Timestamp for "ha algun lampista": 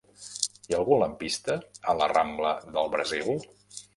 0.75-1.57